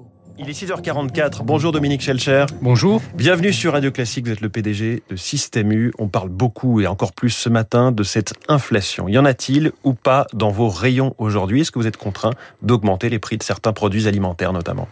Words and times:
Baku. 0.00 0.19
Il 0.42 0.48
est 0.48 0.52
6h44. 0.52 1.42
Bonjour 1.44 1.70
Dominique 1.70 2.00
Schelcher. 2.00 2.46
Bonjour. 2.62 3.02
Bienvenue 3.14 3.52
sur 3.52 3.74
Radio 3.74 3.90
Classique. 3.90 4.24
Vous 4.24 4.32
êtes 4.32 4.40
le 4.40 4.48
PDG 4.48 5.02
de 5.10 5.16
Système 5.16 5.70
U. 5.70 5.92
On 5.98 6.08
parle 6.08 6.30
beaucoup 6.30 6.80
et 6.80 6.86
encore 6.86 7.12
plus 7.12 7.28
ce 7.28 7.50
matin 7.50 7.92
de 7.92 8.02
cette 8.02 8.32
inflation. 8.48 9.06
Y 9.06 9.18
en 9.18 9.26
a-t-il 9.26 9.72
ou 9.84 9.92
pas 9.92 10.26
dans 10.32 10.50
vos 10.50 10.70
rayons 10.70 11.14
aujourd'hui? 11.18 11.60
Est-ce 11.60 11.70
que 11.70 11.78
vous 11.78 11.86
êtes 11.86 11.98
contraint 11.98 12.32
d'augmenter 12.62 13.10
les 13.10 13.18
prix 13.18 13.36
de 13.36 13.42
certains 13.42 13.74
produits 13.74 14.08
alimentaires 14.08 14.54
notamment? 14.54 14.88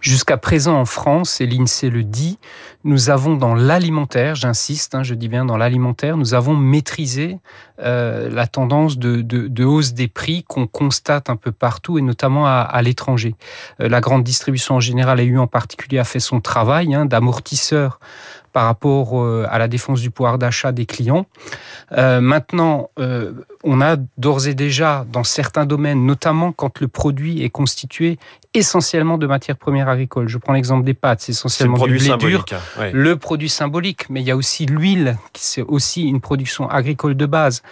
Jusqu'à 0.00 0.38
présent 0.38 0.80
en 0.80 0.86
France, 0.86 1.42
et 1.42 1.46
l'INSEE 1.46 1.90
le 1.90 2.04
dit, 2.04 2.38
nous 2.84 3.10
avons 3.10 3.36
dans 3.36 3.54
l'alimentaire, 3.54 4.34
j'insiste, 4.34 4.94
hein, 4.94 5.02
je 5.02 5.12
dis 5.12 5.28
bien 5.28 5.44
dans 5.44 5.58
l'alimentaire, 5.58 6.16
nous 6.16 6.32
avons 6.32 6.56
maîtrisé 6.56 7.38
euh, 7.80 8.30
la 8.30 8.46
tendance 8.46 8.96
de, 8.96 9.20
de, 9.20 9.46
de, 9.46 9.64
hausse 9.64 9.92
des 9.92 10.08
prix 10.08 10.42
qu'on 10.44 10.66
constate 10.66 11.28
un 11.28 11.36
peu 11.36 11.52
partout 11.52 11.98
et 11.98 12.02
notamment 12.02 12.46
à, 12.46 12.60
à 12.60 12.80
l'étranger. 12.80 13.34
Euh, 13.82 13.90
la 13.90 14.00
grande 14.00 14.24
distribution 14.24 14.79
en 14.80 14.82
général, 14.82 15.20
et 15.20 15.24
eu 15.24 15.38
en 15.38 15.46
particulier, 15.46 15.98
a 15.98 16.04
fait 16.04 16.20
son 16.20 16.40
travail 16.40 16.94
hein, 16.94 17.04
d'amortisseur 17.04 18.00
par 18.54 18.64
rapport 18.64 19.20
euh, 19.20 19.46
à 19.50 19.58
la 19.58 19.68
défense 19.68 20.00
du 20.00 20.10
pouvoir 20.10 20.38
d'achat 20.38 20.72
des 20.72 20.86
clients. 20.86 21.26
Euh, 21.92 22.22
maintenant, 22.22 22.88
euh, 22.98 23.32
on 23.62 23.82
a 23.82 23.96
d'ores 24.16 24.48
et 24.48 24.54
déjà 24.54 25.04
dans 25.12 25.22
certains 25.22 25.66
domaines, 25.66 26.06
notamment 26.06 26.50
quand 26.50 26.80
le 26.80 26.88
produit 26.88 27.44
est 27.44 27.50
constitué 27.50 28.18
essentiellement 28.54 29.18
de 29.18 29.26
matières 29.26 29.58
premières 29.58 29.88
agricoles. 29.88 30.28
Je 30.28 30.38
prends 30.38 30.54
l'exemple 30.54 30.84
des 30.84 30.94
pâtes, 30.94 31.20
c'est 31.20 31.32
essentiellement 31.32 31.84
le 31.84 31.92
du 31.92 31.98
blé 31.98 32.16
dur, 32.16 32.44
ouais. 32.78 32.90
le 32.92 33.16
produit 33.16 33.50
symbolique, 33.50 34.08
mais 34.08 34.22
il 34.22 34.26
y 34.26 34.30
a 34.30 34.36
aussi 34.36 34.64
l'huile, 34.64 35.18
qui 35.34 35.44
c'est 35.44 35.62
aussi 35.62 36.04
une 36.04 36.22
production 36.22 36.68
agricole 36.70 37.16
de 37.16 37.26
base. 37.26 37.62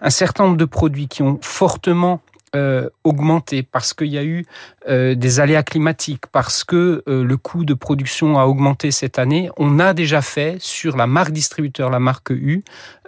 Un 0.00 0.10
certain 0.10 0.44
nombre 0.44 0.56
de 0.56 0.64
produits 0.64 1.08
qui 1.08 1.22
ont 1.22 1.38
fortement 1.42 2.20
euh, 2.54 2.88
augmenté 3.02 3.62
parce 3.62 3.92
qu'il 3.94 4.08
y 4.08 4.18
a 4.18 4.24
eu 4.24 4.46
euh, 4.88 5.14
des 5.14 5.40
aléas 5.40 5.62
climatiques, 5.62 6.26
parce 6.30 6.62
que 6.62 7.02
euh, 7.08 7.24
le 7.24 7.36
coût 7.36 7.64
de 7.64 7.74
production 7.74 8.38
a 8.38 8.44
augmenté 8.44 8.90
cette 8.92 9.18
année, 9.18 9.50
on 9.56 9.80
a 9.80 9.92
déjà 9.92 10.22
fait 10.22 10.56
sur 10.60 10.96
la 10.96 11.06
marque 11.06 11.32
distributeur, 11.32 11.90
la 11.90 11.98
marque 11.98 12.30
U, 12.30 12.62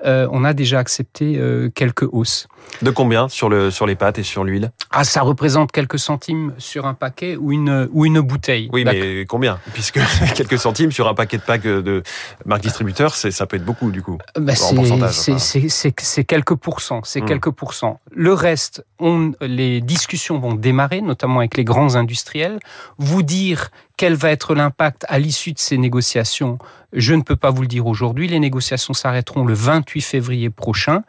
euh, 0.04 0.28
on 0.30 0.44
a 0.44 0.52
déjà 0.52 0.78
accepté 0.78 1.36
euh, 1.38 1.70
quelques 1.74 2.06
hausses. 2.12 2.48
De 2.82 2.90
combien 2.90 3.28
sur, 3.28 3.48
le, 3.48 3.70
sur 3.70 3.86
les 3.86 3.94
pâtes 3.94 4.18
et 4.18 4.22
sur 4.22 4.44
l'huile? 4.44 4.72
Ah, 4.90 5.04
ça 5.04 5.22
représente 5.22 5.72
quelques 5.72 5.98
centimes 5.98 6.52
sur 6.58 6.86
un 6.86 6.94
paquet 6.94 7.36
ou 7.36 7.52
une, 7.52 7.88
ou 7.92 8.04
une 8.04 8.20
bouteille. 8.20 8.68
Oui, 8.72 8.84
mais 8.84 9.24
combien? 9.26 9.58
Puisque 9.72 10.00
quelques 10.34 10.58
centimes 10.58 10.92
sur 10.92 11.08
un 11.08 11.14
paquet 11.14 11.38
de 11.38 11.42
packs 11.42 11.62
de 11.62 12.02
marque 12.44 12.62
distributeur, 12.62 13.14
ça 13.14 13.46
peut 13.46 13.56
être 13.56 13.64
beaucoup 13.64 13.90
du 13.90 14.02
coup. 14.02 14.18
Bah, 14.36 14.54
c'est 14.54 16.24
quelques 16.24 16.54
pourcents. 16.54 17.00
C'est 17.04 17.20
mmh. 17.20 17.26
quelques 17.26 17.50
pourcents. 17.50 18.00
Le 18.12 18.32
reste, 18.32 18.84
on, 18.98 19.32
les 19.40 19.80
discussions 19.80 20.38
vont 20.38 20.54
démarrer, 20.54 21.00
notamment 21.00 21.38
avec 21.38 21.56
les 21.56 21.64
grands 21.64 21.94
industriels. 21.94 22.58
Vous 22.98 23.22
dire 23.22 23.70
quel 23.96 24.14
va 24.14 24.30
être 24.30 24.54
l'impact 24.54 25.04
à 25.08 25.18
l'issue 25.18 25.52
de 25.52 25.58
ces 25.58 25.78
négociations? 25.78 26.58
Je 26.92 27.14
ne 27.14 27.22
peux 27.22 27.36
pas 27.36 27.50
vous 27.50 27.62
le 27.62 27.68
dire 27.68 27.86
aujourd'hui. 27.86 28.26
Les 28.26 28.38
négociations 28.38 28.94
s'arrêteront 28.94 29.44
le 29.44 29.54
28 29.54 30.00
février 30.00 30.50
prochain. 30.50 31.02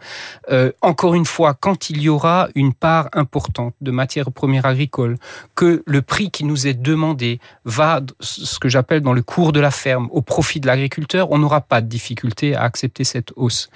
Euh, 0.52 0.71
encore 0.81 1.13
une 1.13 1.25
fois, 1.25 1.53
quand 1.53 1.89
il 1.89 2.02
y 2.02 2.09
aura 2.09 2.49
une 2.55 2.73
part 2.73 3.09
importante 3.13 3.73
de 3.80 3.91
matières 3.91 4.31
premières 4.31 4.65
agricoles, 4.65 5.17
que 5.55 5.83
le 5.85 6.02
prix 6.02 6.30
qui 6.30 6.43
nous 6.43 6.67
est 6.67 6.73
demandé 6.73 7.39
va, 7.63 8.02
ce 8.19 8.59
que 8.59 8.67
j'appelle 8.67 9.02
dans 9.02 9.13
le 9.13 9.21
cours 9.21 9.53
de 9.53 9.59
la 9.59 9.71
ferme, 9.71 10.09
au 10.11 10.21
profit 10.21 10.59
de 10.59 10.67
l'agriculteur, 10.67 11.31
on 11.31 11.38
n'aura 11.38 11.61
pas 11.61 11.80
de 11.80 11.88
difficulté 11.88 12.55
à 12.55 12.63
accepter 12.63 13.05
cette 13.05 13.31
hausse. 13.35 13.69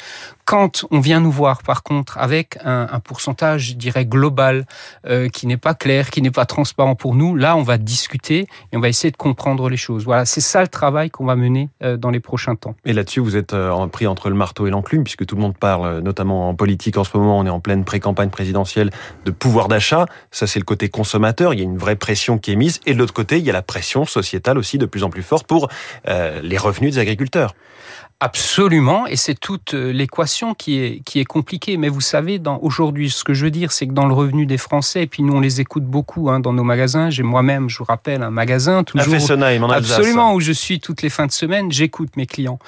Quand 0.44 0.84
on 0.92 1.00
vient 1.00 1.22
nous 1.22 1.32
voir, 1.32 1.64
par 1.64 1.82
contre, 1.82 2.18
avec 2.18 2.58
un, 2.66 3.00
pourcentage, 3.00 3.70
je 3.70 3.74
dirais, 3.76 4.06
global, 4.06 4.66
euh, 5.08 5.30
qui 5.30 5.48
n'est 5.48 5.56
pas 5.56 5.74
clair, 5.74 6.10
qui 6.10 6.22
n'est 6.22 6.30
pas 6.30 6.46
transparent 6.46 6.96
pour 6.96 7.16
nous, 7.16 7.38
là, 7.38 7.56
on 7.56 7.64
va 7.64 7.78
discuter 7.78 8.48
et 8.72 8.78
on 8.78 8.82
va 8.82 8.90
essayer 8.90 9.01
de 9.10 9.18
comprendre 9.18 9.70
les 9.70 9.78
choses. 9.78 10.04
Voilà, 10.04 10.26
c'est 10.26 10.42
ça 10.42 10.62
le 10.62 10.68
travail 10.68 11.10
qu'on 11.10 11.26
va 11.26 11.36
mener 11.36 11.70
euh, 11.82 11.98
dans 11.98 12.12
les 12.12 12.20
prochains 12.20 12.56
temps. 12.56 12.76
Et 12.86 12.94
là-dessus, 12.94 13.22
vous 13.22 13.36
êtes 13.36 13.54
euh, 13.54 13.88
pris 13.88 14.06
entre 14.06 14.30
le 14.30 14.36
marteau 14.36 14.68
et 14.68 14.70
l'enclume, 14.70 15.04
puisque 15.04 15.26
tout 15.26 15.36
le 15.36 15.42
monde 15.42 15.58
parle, 15.58 15.86
euh, 15.86 16.02
notamment 16.02 16.50
en 16.50 16.56
politique 16.56 16.98
en 16.98 17.04
ce 17.04 17.18
moment, 17.18 17.40
on 17.40 17.46
est 17.46 17.50
en 17.50 17.60
pleine 17.60 17.84
pré-campagne 17.84 18.30
présidentielle 18.30 18.92
de 19.26 19.32
pouvoir 19.32 19.68
d'achat. 19.68 20.06
Ça, 20.30 20.46
c'est 20.46 20.60
le 20.60 20.66
côté 20.66 20.90
consommateur. 20.90 21.54
Il 21.54 21.60
y 21.60 21.62
a 21.62 21.66
une 21.66 21.78
vraie 21.78 21.96
pression 21.96 22.38
qui 22.38 22.52
est 22.52 22.56
mise. 22.56 22.80
Et 22.86 22.94
de 22.94 23.00
l'autre 23.00 23.14
côté, 23.14 23.40
il 23.40 23.46
y 23.46 23.50
a 23.50 23.54
la 23.54 23.64
pression 23.64 24.06
sociétale 24.06 24.58
aussi 24.58 24.78
de 24.78 24.86
plus 24.86 25.04
en 25.04 25.10
plus 25.10 25.24
forte 25.24 25.48
pour 25.48 25.70
les 26.06 26.58
revenus 26.58 26.96
des 26.96 27.00
agriculteurs. 27.00 27.54
Absolument, 28.24 29.08
et 29.08 29.16
c'est 29.16 29.34
toute 29.34 29.74
l'équation 29.74 30.54
qui 30.54 30.78
est 30.78 31.02
qui 31.04 31.20
est 31.20 31.26
compliquée. 31.26 31.76
Mais 31.78 31.90
vous 31.90 32.02
savez, 32.02 32.40
aujourd'hui, 32.62 33.10
ce 33.10 33.24
que 33.24 33.34
je 33.34 33.46
veux 33.46 33.50
dire, 33.50 33.72
c'est 33.72 33.88
que 33.88 33.94
dans 33.94 34.06
le 34.06 34.14
revenu 34.14 34.46
des 34.46 34.60
Français, 34.60 35.02
et 35.02 35.08
puis 35.08 35.24
nous 35.24 35.34
on 35.34 35.40
les 35.40 35.60
écoute 35.60 35.86
beaucoup 35.86 36.30
hein, 36.30 36.40
dans 36.40 36.54
nos 36.54 36.64
magasins. 36.64 37.10
J'ai 37.10 37.24
moi-même, 37.24 37.68
je 37.68 37.80
vous 37.80 37.84
rappelle, 37.84 38.22
un 38.22 38.30
magasin 38.30 38.84
toujours 38.84 39.12
Fessenheim, 39.12 39.64
en 39.64 39.72
absolument 39.72 40.36
où 40.36 40.40
je 40.40 40.52
suis 40.52 40.80
toutes 40.80 41.02
les 41.02 41.10
fins 41.10 41.26
de 41.26 41.32
semaine. 41.32 41.72
J'écoute 41.72 42.16
mes 42.16 42.28
clients. 42.28 42.60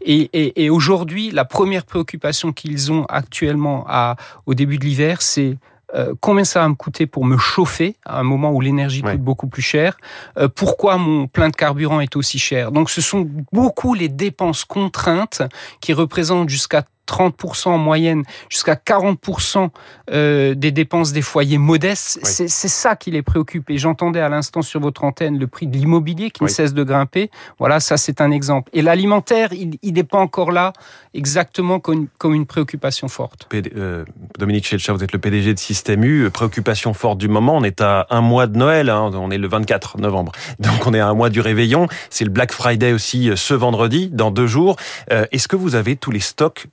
Et, 0.00 0.30
et, 0.32 0.64
et 0.64 0.70
aujourd'hui, 0.70 1.32
la 1.32 1.44
première 1.44 1.86
préoccupation 1.86 2.52
qu'ils 2.52 2.92
ont 2.92 3.04
actuellement 3.08 3.84
à 3.88 4.14
au 4.46 4.54
début 4.54 4.78
de 4.78 4.84
l'hiver, 4.84 5.22
c'est 5.22 5.58
euh, 5.94 6.14
combien 6.20 6.44
ça 6.44 6.60
va 6.60 6.68
me 6.68 6.74
coûter 6.74 7.06
pour 7.06 7.24
me 7.24 7.36
chauffer 7.38 7.96
à 8.04 8.20
un 8.20 8.22
moment 8.22 8.52
où 8.52 8.60
l'énergie 8.60 9.02
Ouais. 9.02 9.12
coûte 9.12 9.22
beaucoup 9.22 9.46
plus 9.48 9.62
cher? 9.62 9.96
Euh, 10.38 10.48
Pourquoi 10.48 10.96
mon 10.98 11.26
plein 11.26 11.48
de 11.48 11.56
carburant 11.56 12.00
est 12.00 12.16
aussi 12.16 12.38
cher? 12.38 12.70
Donc 12.72 12.90
ce 12.90 13.00
sont 13.00 13.28
beaucoup 13.52 13.94
les 13.94 14.08
dépenses 14.08 14.64
contraintes 14.64 15.42
qui 15.80 15.92
représentent 15.92 16.48
jusqu'à 16.48 16.84
30% 17.10 17.68
en 17.68 17.78
moyenne, 17.78 18.22
jusqu'à 18.48 18.74
40% 18.74 19.68
euh, 20.12 20.54
des 20.54 20.70
dépenses 20.72 21.12
des 21.12 21.22
foyers 21.22 21.58
modestes. 21.58 22.20
Oui. 22.22 22.30
C'est 22.48 22.68
ça 22.68 22.96
qui 22.96 23.10
les 23.10 23.22
préoccupe. 23.22 23.68
Et 23.70 23.78
j'entendais 23.78 24.20
à 24.20 24.28
l'instant 24.28 24.62
sur 24.62 24.80
votre 24.80 25.04
antenne 25.04 25.38
le 25.38 25.46
prix 25.46 25.66
de 25.66 25.76
l'immobilier 25.76 26.30
qui 26.30 26.42
Oui. 26.42 26.50
ne 26.50 26.54
cesse 26.54 26.74
de 26.74 26.84
grimper. 26.84 27.30
Voilà, 27.58 27.80
ça 27.80 27.96
c'est 27.96 28.20
un 28.20 28.30
exemple. 28.30 28.70
Et 28.72 28.82
l'alimentaire, 28.82 29.50
il 29.52 29.92
n'est 29.92 30.04
pas 30.04 30.18
encore 30.18 30.52
là 30.52 30.72
exactement 31.14 31.80
comme 31.80 31.94
une, 31.94 32.06
comme 32.18 32.34
une 32.34 32.46
préoccupation 32.46 33.08
forte. 33.08 33.46
PD, 33.48 33.72
euh, 33.76 34.04
Dominique 34.38 34.66
Schelcher, 34.66 34.92
vous 34.92 35.02
êtes 35.04 35.12
le 35.12 35.18
PDG 35.18 35.54
de 35.54 35.58
Système 35.58 36.04
U. 36.04 36.30
Préoccupation 36.30 36.94
forte 36.94 37.18
du 37.18 37.28
moment. 37.28 37.56
On 37.56 37.64
est 37.64 37.80
à 37.80 38.06
un 38.10 38.20
mois 38.20 38.46
de 38.46 38.56
Noël. 38.56 38.88
Hein, 38.90 39.10
on 39.14 39.30
est 39.30 39.38
le 39.38 39.48
24 39.48 39.98
novembre. 39.98 40.32
Donc 40.58 40.86
on 40.86 40.94
est 40.94 41.00
à 41.00 41.08
un 41.08 41.14
mois 41.14 41.30
du 41.30 41.40
réveillon. 41.40 41.86
C'est 42.10 42.24
le 42.24 42.30
Black 42.30 42.52
Friday 42.52 42.92
aussi 42.92 43.30
euh, 43.30 43.36
ce 43.36 43.54
vendredi, 43.54 44.08
dans 44.12 44.30
deux 44.30 44.46
jours. 44.46 44.76
Euh, 45.12 45.24
Est-ce 45.32 45.48
que 45.48 45.56
vous 45.56 45.74
avez 45.74 45.96
tous 45.96 46.10
les 46.10 46.20
stocks 46.20 46.66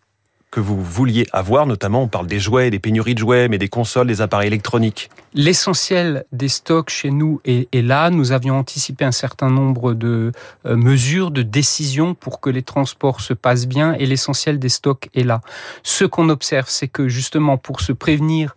que 0.52 0.60
vous 0.60 0.82
vouliez 0.82 1.28
avoir 1.34 1.66
Notamment, 1.66 2.04
on 2.04 2.08
parle 2.08 2.28
des 2.28 2.40
jouets, 2.40 2.70
des 2.70 2.80
pénuries 2.80 3.14
de 3.14 3.20
jouets, 3.20 3.48
mais 3.50 3.58
des 3.58 3.68
consoles, 3.68 4.08
des 4.08 4.22
appareils 4.22 4.48
électroniques. 4.48 5.10
L'essentiel 5.34 6.26
des 6.32 6.48
stocks 6.48 6.90
chez 6.90 7.12
nous 7.12 7.42
est, 7.46 7.68
là. 7.74 8.10
Nous 8.10 8.32
avions 8.32 8.58
anticipé 8.58 9.06
un 9.06 9.12
certain 9.12 9.50
nombre 9.50 9.94
de 9.94 10.32
euh, 10.66 10.76
mesures, 10.76 11.32
de 11.32 11.42
décisions 11.42 12.16
pour 12.16 12.40
que 12.40 12.50
les 12.50 12.64
transports 12.64 13.22
se 13.22 13.34
passent 13.34 13.68
bien 13.68 13.94
et 13.94 14.06
l'essentiel 14.06 14.60
des 14.60 14.70
stocks 14.70 15.10
est 15.14 15.24
là. 15.24 15.42
Ce 15.84 16.06
qu'on 16.06 16.30
observe, 16.30 16.70
c'est 16.70 16.88
que 16.88 17.08
justement 17.08 17.58
pour 17.58 17.82
se 17.82 17.92
prévenir 17.92 18.56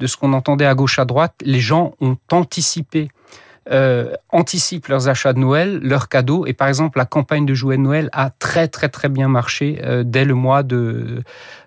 de 0.00 0.06
ce 0.06 0.16
qu'on 0.16 0.32
entendait 0.32 0.66
à 0.66 0.74
gauche 0.74 0.98
à 0.98 1.04
droite, 1.04 1.34
les 1.42 1.60
gens 1.60 1.94
ont 2.00 2.16
anticipé 2.30 3.08
euh, 3.70 4.14
anticipent 4.30 4.88
leurs 4.88 5.08
achats 5.08 5.32
de 5.32 5.38
Noël, 5.38 5.80
leurs 5.82 6.08
cadeaux. 6.08 6.46
Et 6.46 6.52
par 6.52 6.68
exemple, 6.68 6.98
la 6.98 7.04
campagne 7.04 7.44
de 7.44 7.54
jouets 7.54 7.76
de 7.76 7.82
Noël 7.82 8.08
a 8.12 8.30
très 8.30 8.68
très 8.68 8.88
très 8.88 9.08
bien 9.08 9.28
marché 9.28 9.80
euh, 9.82 10.02
dès 10.06 10.24
le 10.24 10.34
mois 10.34 10.62
de 10.62 11.22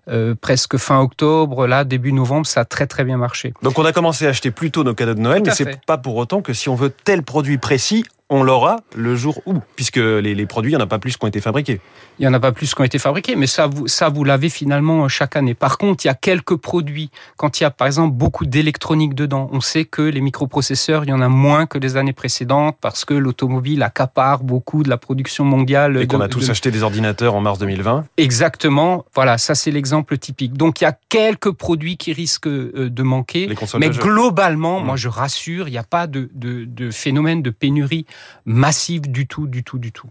euh, 0.09 0.33
presque 0.39 0.77
fin 0.77 0.99
octobre, 0.99 1.67
là 1.67 1.83
début 1.83 2.11
novembre, 2.11 2.47
ça 2.47 2.61
a 2.61 2.65
très 2.65 2.87
très 2.87 3.03
bien 3.03 3.17
marché. 3.17 3.53
Donc 3.61 3.77
on 3.77 3.85
a 3.85 3.91
commencé 3.91 4.25
à 4.25 4.29
acheter 4.29 4.51
plus 4.51 4.71
tôt 4.71 4.83
nos 4.83 4.95
cadeaux 4.95 5.13
de 5.13 5.19
Noël, 5.19 5.43
mais 5.45 5.51
c'est 5.51 5.85
pas 5.85 5.97
pour 5.97 6.15
autant 6.15 6.41
que 6.41 6.53
si 6.53 6.69
on 6.69 6.75
veut 6.75 6.89
tel 6.89 7.23
produit 7.23 7.57
précis, 7.57 8.05
on 8.31 8.41
l'aura 8.43 8.77
le 8.95 9.15
jour 9.15 9.41
où, 9.45 9.55
puisque 9.75 9.97
les, 9.97 10.33
les 10.33 10.45
produits, 10.47 10.71
il 10.71 10.75
n'y 10.75 10.81
en 10.81 10.83
a 10.83 10.87
pas 10.87 10.97
plus 10.99 11.15
qui 11.17 11.23
ont 11.23 11.27
été 11.27 11.41
fabriqués. 11.41 11.79
Il 12.17 12.25
y 12.25 12.27
en 12.27 12.33
a 12.33 12.39
pas 12.39 12.51
plus 12.51 12.73
qui 12.73 12.81
ont 12.81 12.83
été 12.83 12.97
fabriqués, 12.97 13.35
mais 13.35 13.45
ça, 13.47 13.67
vous, 13.67 13.87
ça, 13.87 14.09
vous 14.09 14.23
l'avez 14.23 14.49
finalement 14.49 15.07
chaque 15.07 15.35
année. 15.35 15.53
Par 15.53 15.77
contre, 15.77 16.05
il 16.05 16.07
y 16.07 16.11
a 16.11 16.13
quelques 16.15 16.55
produits. 16.55 17.09
Quand 17.37 17.59
il 17.59 17.63
y 17.63 17.65
a, 17.65 17.71
par 17.71 17.87
exemple, 17.87 18.15
beaucoup 18.15 18.45
d'électronique 18.45 19.13
dedans, 19.15 19.49
on 19.51 19.59
sait 19.61 19.85
que 19.85 20.01
les 20.01 20.21
microprocesseurs, 20.21 21.03
il 21.03 21.09
y 21.09 21.13
en 21.13 21.21
a 21.21 21.27
moins 21.29 21.65
que 21.65 21.77
les 21.77 21.97
années 21.97 22.13
précédentes 22.13 22.77
parce 22.81 23.05
que 23.05 23.13
l'automobile 23.13 23.83
accapare 23.83 24.43
beaucoup 24.43 24.83
de 24.83 24.89
la 24.89 24.97
production 24.97 25.43
mondiale. 25.45 25.97
Et 26.01 26.07
qu'on 26.07 26.21
a 26.21 26.27
tous 26.27 26.45
de- 26.47 26.51
acheté 26.51 26.71
des 26.71 26.83
ordinateurs 26.83 27.35
en 27.35 27.41
mars 27.41 27.59
2020. 27.59 28.05
Exactement. 28.17 29.05
Voilà, 29.13 29.37
ça, 29.37 29.55
c'est 29.55 29.71
l'exemple 29.71 30.17
typique. 30.17 30.53
Donc, 30.53 30.79
il 30.81 30.85
y 30.85 30.87
a 30.87 30.97
quelques 31.09 31.51
produits 31.51 31.97
qui 31.97 32.13
risquent 32.13 32.47
euh, 32.47 32.89
de 32.89 33.03
manquer. 33.03 33.47
Les 33.47 33.55
Mais 33.79 33.89
globalement, 33.89 34.79
Mmh. 34.79 34.85
moi, 34.85 34.95
je 34.95 35.07
rassure, 35.09 35.67
il 35.67 35.71
n'y 35.71 35.77
a 35.77 35.83
pas 35.83 36.07
de, 36.07 36.29
de, 36.33 36.65
de 36.65 36.91
phénomène 36.91 37.41
de 37.41 37.49
pénurie 37.49 38.05
massive 38.45 39.09
du 39.09 39.27
tout, 39.27 39.47
du 39.47 39.63
tout, 39.63 39.79
du 39.79 39.91
tout. 39.91 40.09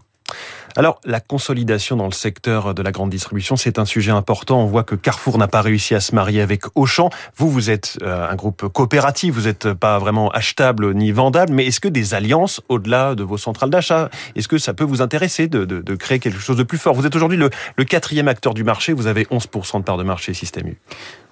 Alors, 0.77 0.99
la 1.05 1.19
consolidation 1.19 1.97
dans 1.97 2.05
le 2.05 2.13
secteur 2.13 2.73
de 2.73 2.81
la 2.81 2.91
grande 2.91 3.09
distribution, 3.09 3.55
c'est 3.55 3.79
un 3.79 3.85
sujet 3.85 4.11
important. 4.11 4.61
On 4.61 4.65
voit 4.65 4.83
que 4.83 4.95
Carrefour 4.95 5.37
n'a 5.37 5.47
pas 5.47 5.61
réussi 5.61 5.95
à 5.95 5.99
se 5.99 6.15
marier 6.15 6.41
avec 6.41 6.63
Auchan. 6.75 7.09
Vous, 7.35 7.49
vous 7.49 7.69
êtes 7.69 7.97
euh, 8.03 8.29
un 8.29 8.35
groupe 8.35 8.67
coopératif, 8.69 9.33
vous 9.33 9.47
n'êtes 9.47 9.73
pas 9.73 9.99
vraiment 9.99 10.29
achetable 10.31 10.93
ni 10.93 11.11
vendable, 11.11 11.53
mais 11.53 11.65
est-ce 11.65 11.79
que 11.79 11.87
des 11.87 12.13
alliances 12.13 12.61
au-delà 12.69 13.15
de 13.15 13.23
vos 13.23 13.37
centrales 13.37 13.69
d'achat, 13.69 14.09
est-ce 14.35 14.47
que 14.47 14.57
ça 14.57 14.73
peut 14.73 14.83
vous 14.83 15.01
intéresser 15.01 15.47
de, 15.47 15.65
de, 15.65 15.95
créer 15.95 16.19
quelque 16.19 16.39
chose 16.39 16.57
de 16.57 16.63
plus 16.63 16.77
fort? 16.77 16.93
Vous 16.93 17.05
êtes 17.05 17.15
aujourd'hui 17.15 17.37
le, 17.37 17.49
quatrième 17.83 18.27
acteur 18.27 18.53
du 18.53 18.63
marché, 18.63 18.93
vous 18.93 19.07
avez 19.07 19.25
11% 19.25 19.79
de 19.79 19.83
part 19.83 19.97
de 19.97 20.03
marché 20.03 20.33
Système 20.33 20.67
U. 20.67 20.77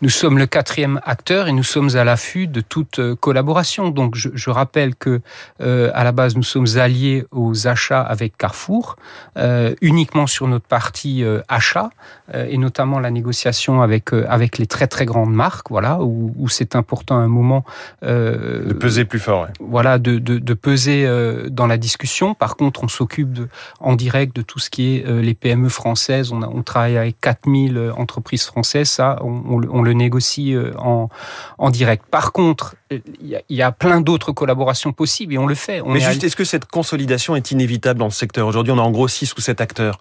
Nous 0.02 0.10
sommes 0.10 0.38
le 0.38 0.46
quatrième 0.46 1.00
acteur 1.04 1.48
et 1.48 1.52
nous 1.52 1.64
sommes 1.64 1.96
à 1.96 2.04
l'affût 2.04 2.48
de 2.48 2.62
toute 2.62 3.00
euh, 3.00 3.16
collaboration. 3.16 3.90
Donc 3.90 4.16
je, 4.16 4.30
je 4.34 4.50
rappelle 4.50 4.96
que 4.96 5.22
euh, 5.62 5.92
à 5.94 6.04
la 6.04 6.12
base 6.12 6.36
nous 6.36 6.44
sommes 6.44 6.68
alliés 6.76 7.26
aux 7.32 7.68
achats 7.68 8.02
avec 8.02 8.38
Carrefour, 8.38 8.96
euh, 9.38 9.76
uniquement 9.82 10.28
sur 10.28 10.48
notre 10.48 10.66
partie 10.66 11.24
euh, 11.24 11.42
achat 11.48 11.90
euh, 12.34 12.46
et 12.50 12.58
notamment 12.58 13.00
la 13.00 13.12
négociation 13.12 13.82
avec 13.82 14.14
euh, 14.14 14.26
avec 14.28 14.58
les 14.58 14.68
très 14.68 14.88
très 14.88 15.06
grandes 15.06 15.34
marques, 15.34 15.70
voilà 15.70 16.02
où, 16.02 16.34
où 16.38 16.50
c'est 16.50 16.76
important 16.76 17.18
à 17.18 17.22
un 17.22 17.28
moment 17.28 17.64
de 18.02 18.74
peser 18.80 19.06
plus 19.06 19.20
fort. 19.20 19.44
Ouais. 19.44 19.54
Voilà 19.60 19.98
de, 20.00 20.18
de, 20.18 20.40
de 20.40 20.54
peser 20.54 21.08
dans 21.50 21.68
la 21.68 21.78
discussion. 21.78 22.34
Par 22.34 22.56
contre, 22.56 22.84
on 22.84 22.88
s'occupe 22.88 23.40
en 23.80 23.96
direct 23.96 24.36
de 24.36 24.42
tout 24.42 24.60
ce 24.60 24.70
qui 24.70 24.98
est 24.98 25.08
les 25.08 25.34
PME 25.34 25.70
françaises. 25.70 26.32
On, 26.32 26.42
a, 26.42 26.48
on 26.48 26.64
travaille 26.64 26.98
avec 26.98 27.20
4000 27.22 27.94
entreprises 27.98 28.46
françaises, 28.46 28.90
ça 28.90 29.20
on, 29.22 29.44
on, 29.50 29.62
on 29.70 29.82
le 29.82 29.94
négocie 29.94 30.56
en, 30.78 31.10
en 31.58 31.70
direct. 31.70 32.06
Par 32.10 32.32
contre, 32.32 32.76
il 32.92 33.42
y 33.50 33.62
a, 33.62 33.72
plein 33.72 34.02
d'autres 34.02 34.32
collaborations 34.32 34.94
possibles 34.94 35.34
et 35.34 35.38
on 35.38 35.46
le 35.46 35.56
fait. 35.56 35.82
On 35.82 35.92
Mais 35.92 36.00
juste, 36.00 36.24
est-ce 36.24 36.36
que 36.36 36.44
cette 36.44 36.66
consolidation 36.66 37.36
est 37.36 37.52
inévitable 37.52 38.00
dans 38.00 38.06
le 38.06 38.12
secteur? 38.12 38.48
Aujourd'hui, 38.48 38.74
on 38.74 38.80
a 38.80 38.82
en 38.82 38.92
gros 38.92 39.08
6 39.08 39.36
ou 39.36 39.42
7 39.42 39.62
acteurs. 39.62 40.00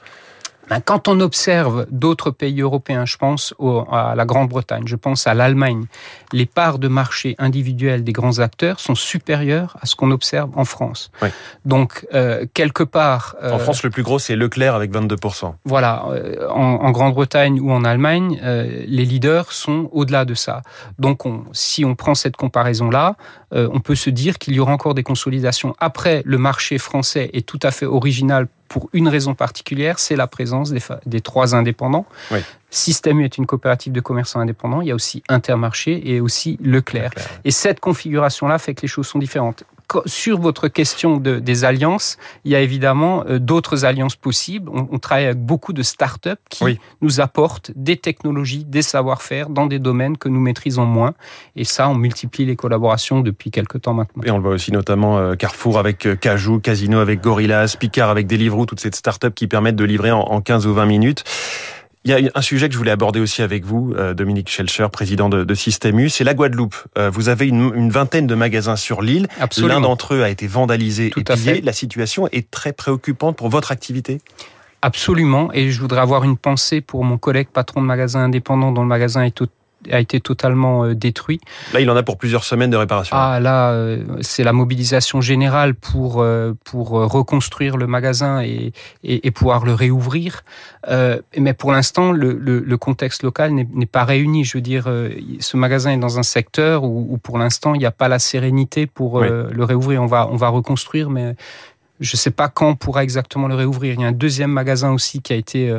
Ben, 0.69 0.81
quand 0.81 1.09
on 1.09 1.21
observe 1.21 1.87
d'autres 1.91 2.31
pays 2.31 2.61
européens, 2.61 3.07
je 3.07 3.17
pense 3.17 3.55
au, 3.59 3.87
à 3.91 4.15
la 4.15 4.25
Grande-Bretagne, 4.27 4.85
je 4.87 4.97
pense 4.97 5.27
à 5.27 5.35
l'Allemagne, 5.35 5.87
les 6.33 6.47
parts 6.47 6.79
de 6.79 6.89
marché 6.89 7.35
individuelles 7.39 8.05
des 8.05 8.13
grands 8.13 8.39
acteurs 8.39 8.81
sont 8.81 8.95
supérieures 8.95 9.77
à 9.81 9.87
ce 9.87 9.97
qu'on 9.97 10.11
observe 10.11 10.51
en 10.57 10.65
France. 10.65 11.11
Oui. 11.23 11.29
Donc, 11.65 12.07
euh, 12.13 12.45
quelque 12.53 12.83
part... 12.83 13.37
Euh, 13.43 13.53
en 13.53 13.59
France, 13.59 13.83
le 13.83 13.91
plus 13.91 14.03
gros, 14.03 14.19
c'est 14.19 14.37
Leclerc 14.37 14.75
avec 14.75 14.93
22%. 14.93 15.55
Voilà. 15.65 16.05
Euh, 16.11 16.49
en, 16.51 16.85
en 16.85 16.91
Grande-Bretagne 16.91 17.61
ou 17.61 17.73
en 17.73 17.85
Allemagne, 17.85 18.39
les 18.43 19.05
leaders 19.05 19.53
sont 19.53 19.89
au-delà 19.93 20.25
de 20.25 20.35
ça. 20.35 20.63
Donc, 20.99 21.25
on, 21.25 21.45
si 21.53 21.85
on 21.85 21.95
prend 21.95 22.15
cette 22.15 22.37
comparaison-là, 22.37 23.17
on 23.53 23.81
peut 23.81 23.95
se 23.95 24.11
dire 24.11 24.39
qu'il 24.39 24.55
y 24.55 24.61
aura 24.61 24.73
encore 24.73 24.95
des 24.95 25.03
consolidations. 25.03 25.75
Après, 25.79 26.23
le 26.25 26.39
marché 26.39 26.79
français 26.79 27.31
est 27.33 27.47
tout 27.47 27.61
à 27.63 27.71
fait 27.71 27.87
original 27.87 28.49
pour 28.69 28.91
une 28.93 29.09
raison 29.09 29.35
particulière, 29.35 29.99
c'est 29.99 30.17
la 30.17 30.27
présence 30.27 30.71
des, 30.71 30.83
des 31.07 31.21
trois 31.21 31.55
indépendants. 31.55 32.07
Oui. 32.31 32.41
Système 32.71 33.21
U 33.21 33.25
est 33.25 33.39
une 33.39 33.47
coopérative 33.47 33.93
de 33.93 34.01
commerçants 34.01 34.41
indépendants. 34.41 34.83
Il 34.83 34.89
y 34.89 34.91
a 34.91 34.95
aussi 34.95 35.23
Intermarché 35.29 36.11
et 36.11 36.21
aussi 36.21 36.59
Leclerc. 36.63 37.11
Leclerc. 37.11 37.41
Et 37.45 37.51
cette 37.51 37.81
configuration-là 37.81 38.59
fait 38.59 38.75
que 38.75 38.83
les 38.83 38.89
choses 38.89 39.07
sont 39.07 39.19
différentes 39.19 39.65
sur 40.07 40.39
votre 40.39 40.69
question 40.69 41.17
de, 41.17 41.39
des 41.39 41.65
alliances, 41.65 42.19
il 42.45 42.53
y 42.53 42.55
a 42.55 42.61
évidemment 42.61 43.25
euh, 43.27 43.39
d'autres 43.39 43.85
alliances 43.85 44.17
possibles. 44.17 44.71
On, 44.73 44.89
on, 44.91 44.99
travaille 44.99 45.27
avec 45.27 45.39
beaucoup 45.39 45.73
de 45.73 45.83
start-up 45.83 46.39
qui 46.51 46.65
oui. 46.65 46.81
nous 47.01 47.21
apportent 47.21 47.71
des 47.75 47.97
technologies, 47.97 48.65
des 48.65 48.83
savoir-faire 48.83 49.49
dans 49.49 49.67
des 49.67 49.79
domaines 49.79 50.19
que 50.19 50.29
nous 50.29 50.41
maîtrisons 50.41 50.85
moins. 50.85 51.15
Et 51.57 51.65
ça, 51.65 51.89
on 51.89 51.95
multiplie 51.95 52.45
les 52.45 52.57
collaborations 52.57 53.21
depuis 53.21 53.51
quelques 53.51 53.83
temps 53.83 53.95
maintenant. 53.95 54.23
Et 54.25 54.31
on 54.31 54.37
le 54.37 54.43
voit 54.43 54.53
aussi 54.53 54.73
notamment 54.73 55.19
euh, 55.19 55.35
Carrefour 55.35 55.79
avec 55.79 56.07
euh, 56.07 56.17
Cajou, 56.17 56.61
Casino 56.61 56.99
avec 56.99 57.21
Gorillas, 57.21 57.77
Picard 57.79 58.11
avec 58.11 58.27
Deliveroo, 58.27 58.67
toutes 58.67 58.81
ces 58.81 58.91
start-up 58.93 59.35
qui 59.35 59.47
permettent 59.47 59.77
de 59.77 59.85
livrer 59.85 60.11
en, 60.11 60.21
en 60.21 60.41
15 60.41 60.67
ou 60.67 60.75
20 60.75 60.87
minutes. 60.87 61.25
Il 62.09 62.25
y 62.25 62.27
a 62.27 62.31
un 62.35 62.41
sujet 62.41 62.69
que 62.69 62.73
je 62.73 62.79
voulais 62.79 62.91
aborder 62.91 63.21
aussi 63.21 63.43
avec 63.43 63.67
vous, 63.67 63.93
euh, 63.95 64.15
Dominique 64.15 64.49
Schelcher, 64.49 64.87
président 64.91 65.29
de, 65.29 65.45
de 65.45 65.55
Système 65.55 65.99
U, 66.01 66.09
c'est 66.09 66.25
la 66.25 66.33
Guadeloupe. 66.33 66.75
Euh, 66.97 67.11
vous 67.11 67.29
avez 67.29 67.47
une, 67.47 67.71
une, 67.75 67.91
vingtaine 67.91 68.27
de 68.27 68.35
magasins 68.35 68.77
sur 68.77 69.03
l'île. 69.03 69.27
L'un 69.59 69.83
d'entre 69.83 70.15
eux 70.15 70.23
a 70.23 70.31
été 70.31 70.47
vandalisé 70.47 71.11
Tout 71.11 71.21
et 71.21 71.25
pillé. 71.25 71.61
La 71.61 71.75
situation 71.75 72.27
est 72.33 72.51
très 72.51 72.73
préoccupante 72.73 73.37
pour 73.37 73.51
votre 73.51 73.73
activité 73.73 74.23
Absolument, 74.81 75.53
et 75.53 75.71
je 75.71 75.81
voudrais 75.83 76.01
avoir 76.01 76.25
une 76.25 76.39
pensée 76.39 76.81
pour 76.81 77.05
mon 77.05 77.19
collègue 77.19 77.49
patron 77.53 77.83
de 77.83 77.87
magasin 77.87 78.21
indépendant 78.21 78.73
dont 78.73 78.83
le 78.83 78.89
magasin 78.89 79.23
est 79.23 79.43
a 79.91 80.01
été 80.01 80.21
totalement 80.21 80.85
euh, 80.85 80.95
détruit. 80.95 81.41
Là, 81.73 81.81
il 81.81 81.91
en 81.91 81.97
a 81.97 82.03
pour 82.03 82.19
plusieurs 82.19 82.45
semaines 82.45 82.71
de 82.71 82.77
réparation. 82.77 83.17
Ah, 83.17 83.41
là, 83.41 83.71
euh, 83.71 84.05
c'est 84.21 84.45
la 84.45 84.53
mobilisation 84.53 85.21
générale 85.21 85.75
pour 85.75 86.21
euh, 86.21 86.55
pour 86.65 86.91
reconstruire 86.91 87.77
le 87.77 87.87
magasin 87.87 88.43
et, 88.43 88.73
et, 89.05 89.27
et 89.27 89.31
pouvoir 89.31 89.65
le 89.65 89.75
réouvrir. 89.75 90.43
Euh, 90.89 91.21
mais 91.37 91.55
pour 91.55 91.73
l'instant, 91.73 92.13
le, 92.13 92.33
le, 92.33 92.61
le, 92.61 92.77
contexte 92.77 93.23
local 93.23 93.53
n'est 93.53 93.87
pas 93.87 94.05
réuni. 94.05 94.45
Je 94.45 94.57
veux 94.57 94.63
dire, 94.63 94.85
ce 95.41 95.57
magasin 95.57 95.91
est 95.91 95.99
dans 95.99 96.19
un 96.19 96.23
secteur 96.23 96.85
où, 96.85 97.07
où 97.11 97.19
pour 97.19 97.39
l'instant, 97.39 97.75
il 97.75 97.79
n'y 97.79 97.87
a 97.87 97.91
pas 97.91 98.09
la 98.09 98.19
sérénité 98.19 98.87
pour 98.87 99.15
oui. 99.15 99.29
le 99.29 99.65
réouvrir. 99.65 100.03
On 100.03 100.07
va 100.07 100.29
on 100.31 100.37
va 100.37 100.49
reconstruire, 100.49 101.11
mais 101.11 101.35
je 102.01 102.15
ne 102.15 102.19
sais 102.19 102.31
pas 102.31 102.49
quand 102.49 102.69
on 102.69 102.75
pourra 102.77 103.03
exactement 103.03 103.49
le 103.49 103.55
réouvrir. 103.55 103.95
Il 103.95 104.01
y 104.01 104.05
a 104.05 104.09
un 104.09 104.13
deuxième 104.13 104.51
magasin 104.51 104.93
aussi 104.93 105.21
qui 105.21 105.33
a 105.33 105.37
été 105.37 105.75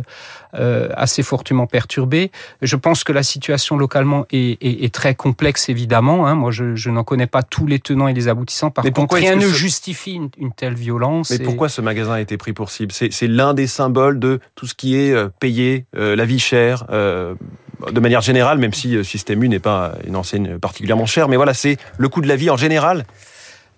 euh, 0.56 0.90
assez 0.96 1.24
fortement 1.24 1.68
perturbé. 1.68 2.32
Je 2.62 2.76
pense 2.76 3.04
que 3.04 3.12
la 3.12 3.24
situation 3.24 3.78
localement 3.78 4.26
est, 4.32 4.62
est, 4.62 4.84
est 4.84 4.94
très 4.94 5.16
complexe, 5.16 5.70
évidemment. 5.70 6.28
Hein. 6.28 6.36
Moi, 6.36 6.52
je, 6.52 6.76
je 6.76 6.90
n'en 6.90 7.04
connais 7.04 7.28
pas 7.28 7.44
tous 7.44 7.68
les 7.68 7.80
tenants 7.80 8.08
et 8.08 8.14
les 8.14 8.28
aboutissants. 8.28 8.72
Par 8.72 8.84
Mais 8.84 8.92
contre, 8.92 9.16
rien 9.16 9.36
ne 9.36 9.42
ce... 9.42 9.54
justifie 9.54 10.14
une, 10.14 10.30
une, 10.38 10.52
telle 10.52 10.76
violence. 10.76 11.30
Mais 11.30 11.38
et... 11.38 11.40
pourquoi 11.40 11.70
ce 11.70 11.82
magasin 11.82 12.14
a 12.14 12.22
été 12.22 12.38
pris 12.38 12.54
pour 12.54 12.70
cible? 12.70 12.92
C'est 12.92 13.28
l'un 13.28 13.54
des 13.54 13.68
symboles 13.68 14.20
de 14.20 14.40
tout 14.56 14.68
ce 14.68 14.74
qui 14.74 14.96
est 14.96 15.16
payé, 15.40 15.86
euh, 15.96 16.16
la 16.16 16.26
vie 16.26 16.40
chère. 16.40 16.86
Euh, 16.90 17.36
de 17.94 18.00
manière 18.02 18.22
générale, 18.22 18.58
même 18.58 18.74
si 18.74 19.02
Système 19.06 19.42
U 19.42 19.48
n'est 19.48 19.60
pas 19.60 19.94
une 20.06 20.18
enseigne 20.18 20.58
particulièrement 20.60 21.06
chère, 21.06 21.30
mais 21.30 21.38
voilà, 21.38 21.54
c'est 21.54 21.78
le 21.98 22.10
coût 22.10 22.20
de 22.20 22.28
la 22.28 22.36
vie 22.36 22.50
en 22.50 22.58
général 22.58 23.06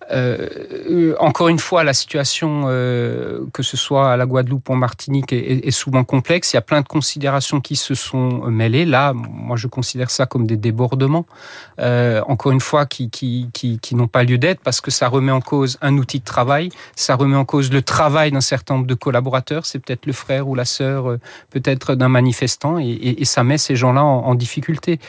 euh, 0.10 1.16
encore 1.20 1.48
une 1.50 1.60
fois, 1.60 1.84
la 1.84 1.94
situation, 1.94 2.64
euh, 2.66 3.46
que 3.54 3.64
ce 3.64 3.78
soit 3.78 4.12
à 4.12 4.18
la 4.18 4.26
Guadeloupe 4.26 4.68
ou 4.70 4.74
en 4.74 4.76
Martinique, 4.76 5.32
est, 5.32 5.72
souvent 5.72 6.04
complexe. 6.04 6.54
Il 6.54 6.58
y 6.58 6.60
a 6.60 6.62
plein 6.62 6.82
de 6.82 6.88
considérations 6.88 7.62
qui 7.62 7.76
se 7.76 7.96
sont 7.96 8.46
mêlées. 8.48 8.86
Là, 8.86 9.14
moi, 9.14 9.58
je 9.58 9.68
considère 9.68 10.10
ça 10.10 10.26
comme 10.26 10.48
des 10.48 10.58
débordements, 10.58 11.26
euh, 11.80 12.22
encore 12.28 12.52
une 12.52 12.60
fois, 12.60 12.86
qui, 12.86 13.10
n'ont 13.94 14.08
pas 14.08 14.24
lieu 14.24 14.38
d'être 14.38 14.62
parce 14.62 14.82
que 14.82 14.92
ça 14.92 15.08
remet 15.08 15.32
en 15.32 15.42
cause 15.42 15.78
un 15.82 15.98
outil 15.98 16.20
de 16.20 16.26
travail, 16.26 16.70
ça 16.96 17.16
remet 17.16 17.38
en 17.38 17.46
cause 17.46 17.72
le 17.72 17.82
travail 17.82 18.32
d'un 18.32 18.42
certain 18.42 18.76
nombre 18.76 18.88
de 18.88 18.96
collaborateurs. 18.96 19.66
C'est 19.66 19.80
peut-être 19.80 20.06
le 20.06 20.14
frère 20.14 20.48
ou 20.48 20.56
la 20.56 20.66
sœur, 20.66 21.10
euh, 21.10 21.20
peut-être 21.52 21.96
d'un 21.96 22.10
manifestant, 22.10 22.80
et, 22.80 23.24
ça 23.26 23.44
met 23.44 23.58
ces 23.58 23.76
gens-là 23.76 24.04
en, 24.04 24.26
en, 24.26 24.36
difficulté. 24.36 25.00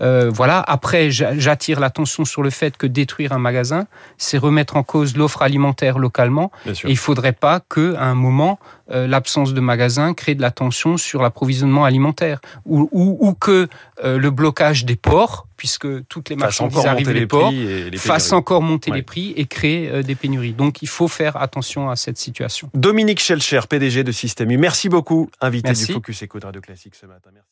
Euh, 0.00 0.30
voilà. 0.32 0.60
Après, 0.66 1.10
j'attire 1.10 1.78
l'attention 1.80 2.24
sur 2.24 2.42
le 2.42 2.50
fait 2.50 2.76
que 2.76 2.86
détruire 2.86 3.32
un 3.32 3.38
magasin, 3.38 3.86
c'est 4.16 4.37
remettre 4.38 4.76
en 4.76 4.82
cause 4.82 5.16
l'offre 5.16 5.42
alimentaire 5.42 5.98
localement. 5.98 6.50
Et 6.66 6.72
il 6.84 6.90
ne 6.90 6.94
faudrait 6.96 7.32
pas 7.32 7.60
qu'à 7.60 8.02
un 8.02 8.14
moment, 8.14 8.58
euh, 8.90 9.06
l'absence 9.06 9.54
de 9.54 9.60
magasins 9.60 10.14
crée 10.14 10.34
de 10.34 10.42
la 10.42 10.50
tension 10.50 10.96
sur 10.96 11.22
l'approvisionnement 11.22 11.84
alimentaire. 11.84 12.40
Ou, 12.64 12.88
ou, 12.92 13.18
ou 13.20 13.34
que 13.34 13.68
euh, 14.04 14.18
le 14.18 14.30
blocage 14.30 14.84
des 14.84 14.96
ports, 14.96 15.46
puisque 15.56 16.06
toutes 16.08 16.30
les 16.30 16.36
marchandises 16.36 16.86
arrivent 16.86 17.10
les, 17.10 17.20
les 17.20 17.26
ports, 17.26 17.50
les 17.50 17.90
fasse 17.96 18.32
encore 18.32 18.62
monter 18.62 18.90
ouais. 18.90 18.98
les 18.98 19.02
prix 19.02 19.32
et 19.36 19.46
créer 19.46 19.90
euh, 19.90 20.02
des 20.02 20.14
pénuries. 20.14 20.52
Donc 20.52 20.82
il 20.82 20.88
faut 20.88 21.08
faire 21.08 21.36
attention 21.36 21.90
à 21.90 21.96
cette 21.96 22.18
situation. 22.18 22.70
Dominique 22.74 23.20
Schelcher, 23.20 23.60
PDG 23.68 24.04
de 24.04 24.12
Système 24.12 24.50
U, 24.50 24.56
merci 24.56 24.88
beaucoup, 24.88 25.30
invité 25.40 25.68
merci. 25.68 25.86
du 25.86 25.92
Focus 25.92 26.22
Éco 26.22 26.38
de 26.38 26.46
Radio 26.46 26.60
Classique 26.60 26.94
ce 26.94 27.06
matin. 27.06 27.30
Merci. 27.32 27.48